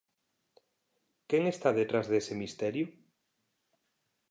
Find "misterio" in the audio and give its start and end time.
2.43-2.85